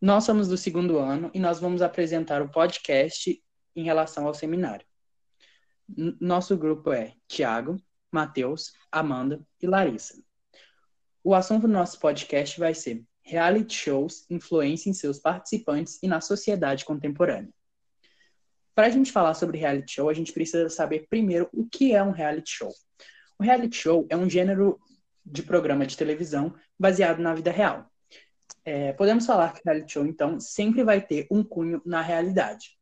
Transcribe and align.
Nós 0.00 0.22
somos 0.22 0.46
do 0.46 0.56
segundo 0.56 0.96
ano 0.96 1.28
e 1.34 1.40
nós 1.40 1.58
vamos 1.58 1.82
apresentar 1.82 2.40
o 2.40 2.48
podcast 2.48 3.42
em 3.74 3.82
relação 3.82 4.28
ao 4.28 4.34
seminário. 4.34 4.86
Nosso 6.20 6.56
grupo 6.56 6.92
é 6.92 7.14
Tiago, 7.26 7.76
Matheus, 8.12 8.72
Amanda 8.92 9.44
e 9.60 9.66
Larissa. 9.66 10.22
O 11.24 11.34
assunto 11.34 11.62
do 11.62 11.72
nosso 11.72 11.98
podcast 11.98 12.60
vai 12.60 12.74
ser 12.74 13.04
reality 13.22 13.74
shows 13.74 14.24
influência 14.30 14.88
em 14.88 14.94
seus 14.94 15.18
participantes 15.18 15.98
e 16.00 16.06
na 16.06 16.20
sociedade 16.20 16.84
contemporânea. 16.84 17.52
Para 18.76 18.86
a 18.86 18.90
gente 18.90 19.10
falar 19.10 19.34
sobre 19.34 19.58
reality 19.58 19.94
show, 19.94 20.08
a 20.08 20.14
gente 20.14 20.32
precisa 20.32 20.68
saber 20.68 21.08
primeiro 21.10 21.48
o 21.52 21.68
que 21.68 21.92
é 21.92 22.00
um 22.00 22.12
reality 22.12 22.52
show. 22.52 22.72
O 23.36 23.42
reality 23.42 23.76
show 23.76 24.06
é 24.08 24.16
um 24.16 24.30
gênero 24.30 24.78
de 25.26 25.42
programa 25.42 25.84
de 25.84 25.96
televisão 25.96 26.54
baseado 26.78 27.18
na 27.18 27.34
vida 27.34 27.50
real. 27.50 27.90
É, 28.64 28.92
podemos 28.92 29.26
falar 29.26 29.52
que 29.52 29.62
reality 29.64 29.92
show, 29.92 30.06
então, 30.06 30.38
sempre 30.38 30.84
vai 30.84 31.00
ter 31.00 31.26
um 31.30 31.42
cunho 31.42 31.80
na 31.84 32.02
realidade. 32.02 32.76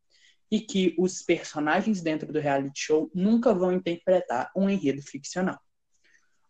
E 0.51 0.61
que 0.61 0.95
os 0.99 1.23
personagens 1.23 2.01
dentro 2.01 2.33
do 2.33 2.39
reality 2.39 2.81
show 2.81 3.11
nunca 3.15 3.53
vão 3.53 3.73
interpretar 3.73 4.51
um 4.57 4.71
enredo 4.71 5.03
ficcional. 5.03 5.59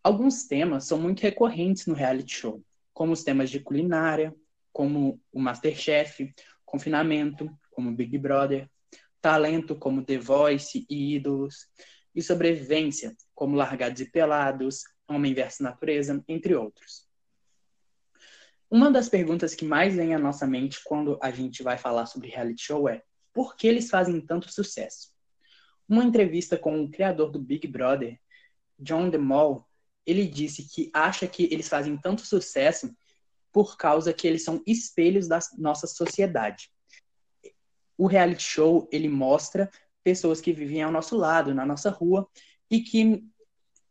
Alguns 0.03 0.45
temas 0.45 0.85
são 0.85 0.99
muito 0.99 1.21
recorrentes 1.21 1.85
no 1.87 1.95
reality 1.95 2.35
show, 2.35 2.63
como 2.93 3.11
os 3.11 3.23
temas 3.23 3.49
de 3.49 3.59
culinária, 3.59 4.33
como 4.71 5.19
o 5.31 5.39
Masterchef, 5.39 6.33
confinamento, 6.63 7.49
como 7.71 7.91
Big 7.91 8.17
Brother, 8.17 8.69
talento, 9.21 9.75
como 9.75 10.03
The 10.03 10.17
Voice 10.17 10.85
e 10.89 11.15
Ídolos, 11.15 11.67
e 12.13 12.21
sobrevivência, 12.21 13.15
como 13.33 13.55
Largados 13.55 14.01
e 14.01 14.09
Pelados, 14.09 14.83
Homem 15.07 15.33
versus 15.33 15.61
Natureza, 15.61 16.23
entre 16.27 16.55
outros. 16.55 17.06
Uma 18.69 18.91
das 18.91 19.07
perguntas 19.07 19.55
que 19.55 19.63
mais 19.63 19.95
vem 19.95 20.13
à 20.13 20.19
nossa 20.19 20.45
mente 20.45 20.81
quando 20.83 21.17
a 21.21 21.31
gente 21.31 21.63
vai 21.63 21.77
falar 21.77 22.05
sobre 22.05 22.29
reality 22.29 22.63
show 22.63 22.89
é 22.89 23.01
por 23.33 23.55
que 23.55 23.65
eles 23.67 23.89
fazem 23.89 24.19
tanto 24.19 24.51
sucesso? 24.51 25.09
Uma 25.87 26.03
entrevista 26.03 26.57
com 26.57 26.83
o 26.83 26.89
criador 26.89 27.31
do 27.31 27.39
Big 27.39 27.65
Brother, 27.65 28.19
John 28.77 29.09
DeMol, 29.09 29.65
ele 30.05 30.25
disse 30.25 30.67
que 30.67 30.89
acha 30.93 31.27
que 31.27 31.47
eles 31.51 31.69
fazem 31.69 31.95
tanto 31.97 32.25
sucesso 32.25 32.93
por 33.53 33.77
causa 33.77 34.13
que 34.13 34.27
eles 34.27 34.43
são 34.43 34.61
espelhos 34.67 35.27
da 35.27 35.39
nossa 35.57 35.87
sociedade. 35.87 36.69
O 37.97 38.05
reality 38.05 38.43
show, 38.43 38.87
ele 38.91 39.07
mostra 39.07 39.71
pessoas 40.03 40.41
que 40.41 40.51
vivem 40.51 40.83
ao 40.83 40.91
nosso 40.91 41.15
lado, 41.15 41.55
na 41.55 41.65
nossa 41.65 41.89
rua, 41.89 42.27
e 42.69 42.81
que 42.81 43.23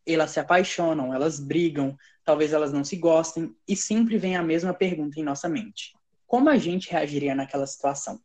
elas 0.07 0.31
se 0.31 0.41
apaixonam, 0.41 1.13
elas 1.13 1.41
brigam, 1.41 1.97
talvez 2.25 2.53
elas 2.53 2.73
não 2.73 2.85
se 2.85 2.97
gostem, 2.97 3.55
e 3.67 3.77
sempre 3.77 4.19
vem 4.19 4.37
a 4.37 4.43
mesma 4.43 4.73
pergunta 4.73 5.19
em 5.19 5.25
nossa 5.25 5.49
mente: 5.49 5.93
como 6.27 6.49
a 6.49 6.57
gente 6.57 6.91
reagiria 6.91 7.35
naquela 7.35 7.67
situação? 7.67 8.21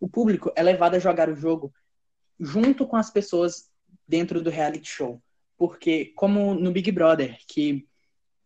O 0.00 0.08
público 0.08 0.52
é 0.56 0.62
levado 0.62 0.94
a 0.94 0.98
jogar 0.98 1.28
o 1.28 1.36
jogo 1.36 1.72
junto 2.38 2.86
com 2.86 2.96
as 2.96 3.10
pessoas 3.10 3.70
dentro 4.06 4.42
do 4.42 4.50
reality 4.50 4.88
show, 4.88 5.22
porque 5.56 6.06
como 6.16 6.54
no 6.54 6.72
Big 6.72 6.90
Brother, 6.90 7.38
que 7.46 7.86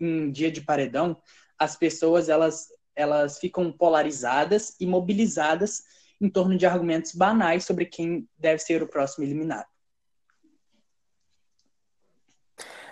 em 0.00 0.30
dia 0.30 0.50
de 0.50 0.60
paredão, 0.60 1.20
as 1.58 1.76
pessoas 1.76 2.28
elas 2.28 2.68
elas 2.94 3.38
ficam 3.38 3.70
polarizadas 3.70 4.74
e 4.80 4.86
mobilizadas 4.86 5.84
em 6.20 6.28
torno 6.28 6.58
de 6.58 6.66
argumentos 6.66 7.12
banais 7.14 7.64
sobre 7.64 7.86
quem 7.86 8.28
deve 8.36 8.58
ser 8.58 8.82
o 8.82 8.88
próximo 8.88 9.24
eliminado. 9.24 9.68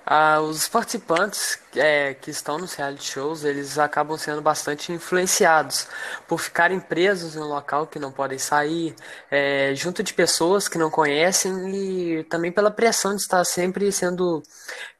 Ah, 0.08 0.40
os 0.40 0.68
participantes 0.68 1.58
é, 1.74 2.14
que 2.14 2.30
estão 2.30 2.58
nos 2.58 2.74
reality 2.74 3.10
shows, 3.10 3.42
eles 3.42 3.76
acabam 3.76 4.16
sendo 4.16 4.40
bastante 4.40 4.92
influenciados 4.92 5.88
por 6.28 6.38
ficarem 6.38 6.78
presos 6.78 7.34
em 7.34 7.40
um 7.40 7.48
local 7.48 7.88
que 7.88 7.98
não 7.98 8.12
podem 8.12 8.38
sair, 8.38 8.94
é, 9.28 9.74
junto 9.74 10.04
de 10.04 10.14
pessoas 10.14 10.68
que 10.68 10.78
não 10.78 10.90
conhecem 10.92 11.52
e 11.74 12.22
também 12.24 12.52
pela 12.52 12.70
pressão 12.70 13.16
de 13.16 13.22
estar 13.22 13.44
sempre 13.44 13.90
sendo 13.90 14.44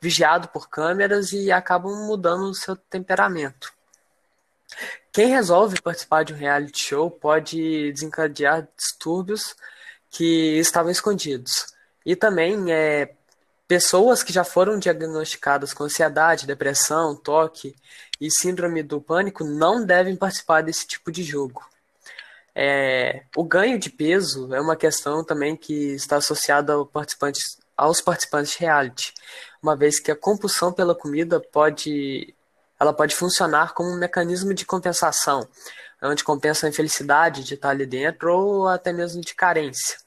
vigiado 0.00 0.48
por 0.48 0.68
câmeras 0.68 1.32
e 1.32 1.52
acabam 1.52 1.94
mudando 2.08 2.50
o 2.50 2.54
seu 2.54 2.74
temperamento. 2.74 3.72
Quem 5.12 5.28
resolve 5.28 5.80
participar 5.80 6.24
de 6.24 6.34
um 6.34 6.36
reality 6.36 6.82
show 6.84 7.08
pode 7.12 7.92
desencadear 7.92 8.66
distúrbios 8.76 9.54
que 10.10 10.58
estavam 10.58 10.90
escondidos. 10.90 11.76
E 12.04 12.14
também 12.16 12.72
é, 12.72 13.15
Pessoas 13.68 14.22
que 14.22 14.32
já 14.32 14.44
foram 14.44 14.78
diagnosticadas 14.78 15.74
com 15.74 15.84
ansiedade, 15.84 16.46
depressão, 16.46 17.16
toque 17.16 17.74
e 18.20 18.30
síndrome 18.30 18.80
do 18.80 19.00
pânico 19.00 19.42
não 19.42 19.84
devem 19.84 20.14
participar 20.14 20.62
desse 20.62 20.86
tipo 20.86 21.10
de 21.10 21.24
jogo. 21.24 21.64
É, 22.54 23.24
o 23.36 23.42
ganho 23.42 23.78
de 23.78 23.90
peso 23.90 24.54
é 24.54 24.60
uma 24.60 24.76
questão 24.76 25.24
também 25.24 25.56
que 25.56 25.94
está 25.94 26.16
associada 26.16 26.74
ao 26.74 26.86
participantes, 26.86 27.58
aos 27.76 28.00
participantes 28.00 28.52
de 28.52 28.60
reality, 28.60 29.12
uma 29.60 29.76
vez 29.76 29.98
que 29.98 30.10
a 30.12 30.16
compulsão 30.16 30.72
pela 30.72 30.94
comida 30.94 31.40
pode, 31.40 32.34
ela 32.78 32.94
pode 32.94 33.14
funcionar 33.16 33.74
como 33.74 33.90
um 33.90 33.98
mecanismo 33.98 34.54
de 34.54 34.64
compensação, 34.64 35.46
onde 36.00 36.22
compensa 36.24 36.66
a 36.66 36.70
infelicidade 36.70 37.42
de 37.42 37.54
estar 37.54 37.70
ali 37.70 37.84
dentro 37.84 38.32
ou 38.32 38.68
até 38.68 38.92
mesmo 38.92 39.20
de 39.20 39.34
carência. 39.34 40.05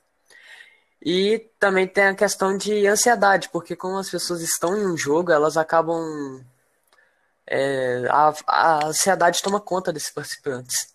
E 1.01 1.49
também 1.57 1.87
tem 1.87 2.07
a 2.07 2.15
questão 2.15 2.57
de 2.57 2.85
ansiedade, 2.85 3.49
porque 3.49 3.75
como 3.75 3.97
as 3.97 4.09
pessoas 4.09 4.41
estão 4.41 4.77
em 4.77 4.85
um 4.85 4.97
jogo, 4.97 5.31
elas 5.31 5.55
acabam. 5.55 6.43
É, 7.47 8.05
a, 8.09 8.33
a 8.47 8.85
ansiedade 8.87 9.41
toma 9.41 9.59
conta 9.59 9.91
desses 9.91 10.11
participantes. 10.11 10.93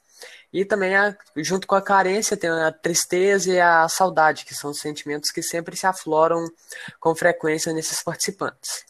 E 0.53 0.65
também, 0.65 0.95
a, 0.95 1.17
junto 1.39 1.67
com 1.67 1.75
a 1.75 1.83
carência, 1.83 2.37
tem 2.37 2.49
a 2.49 2.71
tristeza 2.71 3.53
e 3.53 3.61
a 3.61 3.89
saudade, 3.89 4.45
que 4.45 4.55
são 4.55 4.73
sentimentos 4.73 5.31
que 5.31 5.43
sempre 5.43 5.77
se 5.77 5.87
afloram 5.87 6.47
com 7.01 7.13
frequência 7.17 7.73
nesses 7.73 8.01
participantes. 8.03 8.85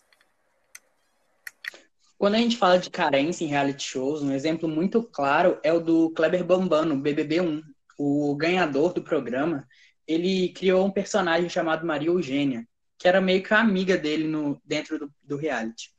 Quando 2.19 2.35
a 2.35 2.39
gente 2.39 2.59
fala 2.59 2.79
de 2.79 2.91
carência 2.91 3.45
em 3.45 3.49
reality 3.49 3.83
shows, 3.83 4.23
um 4.23 4.33
exemplo 4.33 4.69
muito 4.69 5.03
claro 5.03 5.59
é 5.63 5.73
o 5.73 5.81
do 5.81 6.11
Kleber 6.11 6.45
Bambam, 6.45 6.85
no 6.85 6.97
BBB1. 6.97 7.63
O 7.99 8.35
ganhador 8.37 8.93
do 8.93 9.03
programa, 9.03 9.67
ele 10.07 10.51
criou 10.51 10.85
um 10.85 10.91
personagem 10.91 11.49
chamado 11.49 11.87
Maria 11.87 12.09
Eugênia, 12.09 12.67
que 12.99 13.09
era 13.09 13.21
meio 13.21 13.43
que 13.43 13.53
a 13.53 13.61
amiga 13.61 13.97
dele 13.97 14.27
no, 14.27 14.61
dentro 14.65 14.99
do, 14.99 15.13
do 15.23 15.37
reality. 15.37 15.91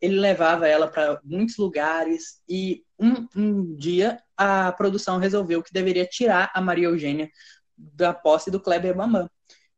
Ele 0.00 0.18
levava 0.18 0.66
ela 0.66 0.88
para 0.88 1.20
muitos 1.22 1.56
lugares 1.56 2.42
e 2.48 2.82
um, 2.98 3.26
um, 3.36 3.76
dia 3.76 4.22
a 4.36 4.72
produção 4.72 5.18
resolveu 5.18 5.62
que 5.62 5.72
deveria 5.72 6.06
tirar 6.06 6.50
a 6.54 6.60
Maria 6.60 6.88
Eugênia 6.88 7.30
da 7.76 8.14
posse 8.14 8.50
do 8.50 8.60
Kleber 8.60 8.94
Bambam. 8.94 9.28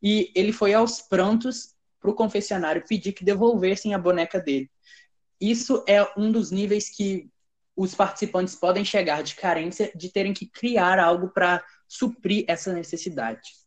E 0.00 0.30
ele 0.34 0.52
foi 0.52 0.74
aos 0.74 1.00
prantos 1.00 1.74
para 2.00 2.10
o 2.10 2.14
confessionário 2.14 2.84
pedir 2.86 3.12
que 3.12 3.24
devolvessem 3.24 3.94
a 3.94 3.98
boneca 3.98 4.40
dele. 4.40 4.70
Isso 5.40 5.84
é 5.88 6.02
um 6.16 6.30
dos 6.30 6.50
níveis 6.50 6.88
que 6.88 7.28
os 7.76 7.94
participantes 7.94 8.54
podem 8.54 8.84
chegar 8.84 9.22
de 9.22 9.34
carência 9.34 9.90
de 9.94 10.08
terem 10.08 10.32
que 10.32 10.46
criar 10.46 10.98
algo 10.98 11.28
para 11.30 11.64
suprir 11.88 12.44
essa 12.46 12.72
necessidade. 12.72 13.61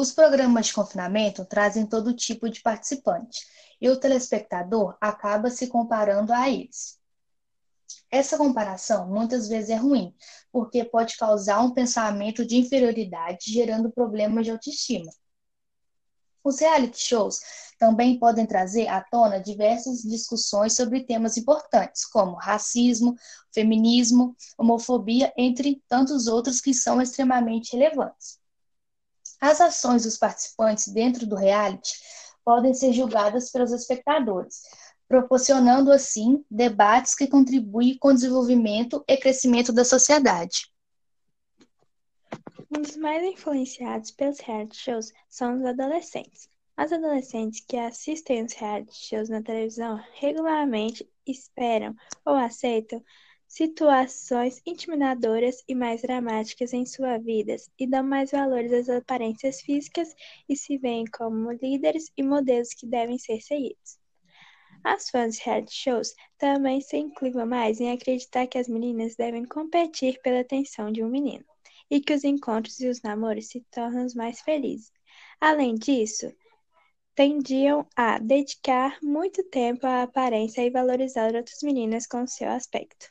Os 0.00 0.12
programas 0.12 0.68
de 0.68 0.72
confinamento 0.72 1.44
trazem 1.44 1.84
todo 1.84 2.16
tipo 2.16 2.48
de 2.48 2.62
participante 2.62 3.46
e 3.78 3.86
o 3.90 4.00
telespectador 4.00 4.96
acaba 4.98 5.50
se 5.50 5.66
comparando 5.66 6.32
a 6.32 6.48
eles. 6.48 6.98
Essa 8.10 8.38
comparação 8.38 9.06
muitas 9.06 9.46
vezes 9.46 9.68
é 9.68 9.76
ruim, 9.76 10.14
porque 10.50 10.86
pode 10.86 11.18
causar 11.18 11.60
um 11.60 11.74
pensamento 11.74 12.46
de 12.46 12.56
inferioridade, 12.56 13.52
gerando 13.52 13.92
problemas 13.92 14.46
de 14.46 14.52
autoestima. 14.52 15.12
Os 16.42 16.60
reality 16.60 16.98
shows 16.98 17.38
também 17.78 18.18
podem 18.18 18.46
trazer 18.46 18.88
à 18.88 19.02
tona 19.02 19.38
diversas 19.38 20.00
discussões 20.00 20.74
sobre 20.74 21.04
temas 21.04 21.36
importantes, 21.36 22.06
como 22.06 22.36
racismo, 22.36 23.14
feminismo, 23.52 24.34
homofobia, 24.56 25.30
entre 25.36 25.84
tantos 25.86 26.26
outros 26.26 26.58
que 26.58 26.72
são 26.72 27.02
extremamente 27.02 27.76
relevantes. 27.76 28.39
As 29.40 29.60
ações 29.60 30.02
dos 30.02 30.18
participantes 30.18 30.88
dentro 30.88 31.26
do 31.26 31.34
reality 31.34 31.92
podem 32.44 32.74
ser 32.74 32.92
julgadas 32.92 33.50
pelos 33.50 33.72
espectadores, 33.72 34.62
proporcionando 35.08 35.90
assim 35.90 36.44
debates 36.50 37.14
que 37.14 37.26
contribuem 37.26 37.96
com 37.98 38.08
o 38.08 38.14
desenvolvimento 38.14 39.02
e 39.08 39.16
crescimento 39.16 39.72
da 39.72 39.84
sociedade. 39.84 40.70
Um 42.70 42.82
dos 42.82 42.96
mais 42.96 43.24
influenciados 43.24 44.10
pelos 44.10 44.38
reality 44.40 44.76
shows 44.76 45.12
são 45.28 45.56
os 45.56 45.64
adolescentes. 45.64 46.48
As 46.76 46.92
adolescentes 46.92 47.60
que 47.66 47.76
assistem 47.76 48.44
os 48.44 48.52
reality 48.52 48.94
shows 48.94 49.28
na 49.28 49.42
televisão 49.42 50.00
regularmente 50.14 51.08
esperam 51.26 51.94
ou 52.24 52.34
aceitam 52.34 53.02
situações 53.50 54.62
intimidadoras 54.64 55.64
e 55.66 55.74
mais 55.74 56.02
dramáticas 56.02 56.72
em 56.72 56.86
suas 56.86 57.20
vidas 57.20 57.68
e 57.76 57.84
dão 57.84 58.04
mais 58.04 58.30
valores 58.30 58.72
às 58.72 58.88
aparências 58.88 59.60
físicas 59.60 60.14
e 60.48 60.56
se 60.56 60.78
veem 60.78 61.04
como 61.06 61.50
líderes 61.50 62.12
e 62.16 62.22
modelos 62.22 62.68
que 62.68 62.86
devem 62.86 63.18
ser 63.18 63.40
seguidos. 63.40 63.98
As 64.84 65.10
fãs 65.10 65.34
de 65.34 65.42
reality 65.42 65.74
shows 65.74 66.14
também 66.38 66.80
se 66.80 66.96
inclinam 66.96 67.44
mais 67.44 67.80
em 67.80 67.90
acreditar 67.90 68.46
que 68.46 68.56
as 68.56 68.68
meninas 68.68 69.16
devem 69.16 69.44
competir 69.44 70.20
pela 70.22 70.40
atenção 70.40 70.92
de 70.92 71.02
um 71.02 71.08
menino 71.08 71.44
e 71.90 72.00
que 72.00 72.14
os 72.14 72.22
encontros 72.22 72.78
e 72.78 72.86
os 72.86 73.02
namoros 73.02 73.48
se 73.48 73.66
tornam 73.72 74.06
mais 74.14 74.40
felizes. 74.42 74.92
Além 75.40 75.74
disso, 75.74 76.32
tendiam 77.16 77.84
a 77.96 78.20
dedicar 78.20 78.96
muito 79.02 79.42
tempo 79.50 79.88
à 79.88 80.04
aparência 80.04 80.64
e 80.64 80.70
valorizar 80.70 81.34
outras 81.34 81.58
meninas 81.64 82.06
com 82.06 82.24
seu 82.28 82.48
aspecto. 82.48 83.10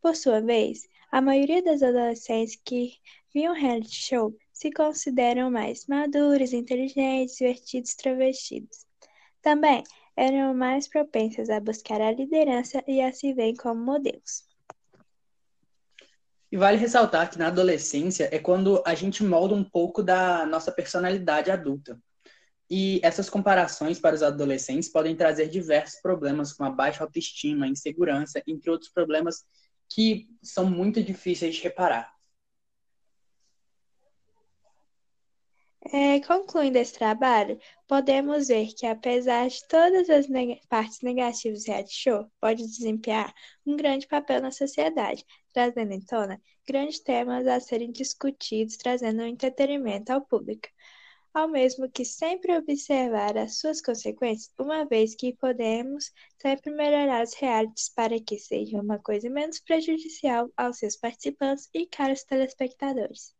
Por 0.00 0.14
sua 0.14 0.40
vez, 0.40 0.88
a 1.10 1.20
maioria 1.20 1.62
das 1.62 1.82
adolescentes 1.82 2.56
que 2.64 2.94
viam 3.32 3.54
reality 3.54 3.94
show 3.94 4.34
se 4.52 4.70
consideram 4.70 5.50
mais 5.50 5.86
maduros, 5.86 6.52
inteligentes, 6.52 7.36
divertidos, 7.36 7.94
travestidos. 7.94 8.86
Também 9.42 9.82
eram 10.16 10.52
mais 10.54 10.88
propensas 10.88 11.48
a 11.48 11.60
buscar 11.60 12.00
a 12.00 12.10
liderança 12.10 12.82
e 12.86 13.00
a 13.00 13.12
se 13.12 13.32
ver 13.32 13.54
como 13.56 13.80
modelos. 13.80 14.46
E 16.50 16.56
vale 16.56 16.78
ressaltar 16.78 17.30
que 17.30 17.38
na 17.38 17.48
adolescência 17.48 18.28
é 18.32 18.38
quando 18.38 18.82
a 18.86 18.94
gente 18.94 19.22
molda 19.22 19.54
um 19.54 19.62
pouco 19.62 20.02
da 20.02 20.46
nossa 20.46 20.72
personalidade 20.72 21.50
adulta. 21.50 22.00
E 22.70 23.00
essas 23.02 23.30
comparações 23.30 23.98
para 23.98 24.14
os 24.14 24.22
adolescentes 24.22 24.90
podem 24.90 25.16
trazer 25.16 25.48
diversos 25.48 26.00
problemas, 26.00 26.52
como 26.52 26.68
a 26.68 26.72
baixa 26.72 27.04
autoestima, 27.04 27.66
insegurança, 27.66 28.42
entre 28.46 28.70
outros 28.70 28.90
problemas 28.90 29.44
que 29.88 30.28
são 30.42 30.70
muito 30.70 31.02
difíceis 31.02 31.56
de 31.56 31.62
reparar. 31.62 32.18
É, 35.90 36.20
concluindo 36.20 36.76
esse 36.76 36.92
trabalho, 36.92 37.58
podemos 37.86 38.48
ver 38.48 38.74
que, 38.74 38.84
apesar 38.84 39.48
de 39.48 39.66
todas 39.68 40.10
as 40.10 40.28
neg 40.28 40.60
partes 40.68 41.00
negativas 41.00 41.64
do 41.64 41.66
reality 41.68 41.94
show, 41.94 42.30
pode 42.40 42.62
desempenhar 42.62 43.32
um 43.64 43.74
grande 43.74 44.06
papel 44.06 44.42
na 44.42 44.50
sociedade, 44.50 45.24
trazendo 45.52 45.92
em 45.92 46.00
tona 46.00 46.40
grandes 46.66 47.00
temas 47.00 47.46
a 47.46 47.58
serem 47.58 47.90
discutidos, 47.90 48.76
trazendo 48.76 49.22
entretenimento 49.22 50.12
ao 50.12 50.20
público, 50.20 50.68
ao 51.38 51.46
mesmo 51.46 51.88
que 51.88 52.04
sempre 52.04 52.56
observar 52.56 53.38
as 53.38 53.60
suas 53.60 53.80
consequências, 53.80 54.52
uma 54.58 54.84
vez 54.84 55.14
que 55.14 55.36
podemos 55.36 56.10
sempre 56.36 56.72
melhorar 56.72 57.22
os 57.22 57.32
realities 57.34 57.88
para 57.94 58.18
que 58.20 58.36
sejam 58.36 58.80
uma 58.80 58.98
coisa 58.98 59.30
menos 59.30 59.60
prejudicial 59.60 60.50
aos 60.56 60.78
seus 60.78 60.96
participantes 60.96 61.68
e 61.72 61.86
caros 61.86 62.24
telespectadores. 62.24 63.32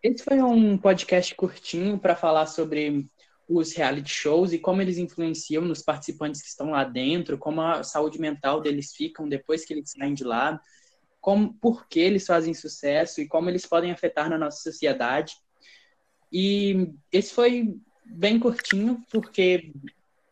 Esse 0.00 0.22
foi 0.22 0.40
um 0.40 0.78
podcast 0.78 1.34
curtinho 1.34 1.98
para 1.98 2.14
falar 2.14 2.46
sobre 2.46 3.10
os 3.48 3.72
reality 3.72 4.10
shows 4.10 4.52
e 4.52 4.60
como 4.60 4.80
eles 4.80 4.96
influenciam 4.96 5.64
nos 5.64 5.82
participantes 5.82 6.40
que 6.40 6.48
estão 6.48 6.70
lá 6.70 6.84
dentro, 6.84 7.36
como 7.36 7.60
a 7.60 7.82
saúde 7.82 8.20
mental 8.20 8.60
deles 8.60 8.94
ficam 8.94 9.28
depois 9.28 9.64
que 9.64 9.74
eles 9.74 9.90
saem 9.90 10.14
de 10.14 10.22
lá, 10.22 10.60
como, 11.26 11.52
por 11.54 11.88
que 11.88 11.98
eles 11.98 12.24
fazem 12.24 12.54
sucesso 12.54 13.20
e 13.20 13.26
como 13.26 13.50
eles 13.50 13.66
podem 13.66 13.90
afetar 13.90 14.30
na 14.30 14.38
nossa 14.38 14.62
sociedade. 14.62 15.34
E 16.32 16.94
esse 17.10 17.34
foi 17.34 17.76
bem 18.04 18.38
curtinho, 18.38 19.02
porque 19.10 19.72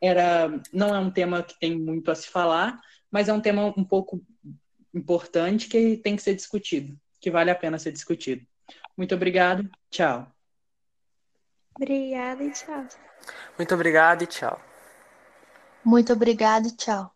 era 0.00 0.62
não 0.72 0.94
é 0.94 0.98
um 1.00 1.10
tema 1.10 1.42
que 1.42 1.58
tem 1.58 1.76
muito 1.76 2.12
a 2.12 2.14
se 2.14 2.28
falar, 2.28 2.80
mas 3.10 3.28
é 3.28 3.32
um 3.32 3.40
tema 3.40 3.74
um 3.76 3.82
pouco 3.82 4.24
importante 4.94 5.66
que 5.66 5.96
tem 5.96 6.14
que 6.14 6.22
ser 6.22 6.36
discutido, 6.36 6.96
que 7.20 7.28
vale 7.28 7.50
a 7.50 7.56
pena 7.56 7.76
ser 7.76 7.90
discutido. 7.90 8.46
Muito 8.96 9.16
obrigado. 9.16 9.68
Tchau. 9.90 10.32
Obrigada 11.74 12.44
e 12.44 12.52
tchau. 12.52 12.86
Muito 13.58 13.74
obrigado 13.74 14.22
e 14.22 14.28
tchau. 14.28 14.62
Muito 15.84 16.12
obrigado 16.12 16.68
e 16.68 16.70
tchau. 16.70 17.13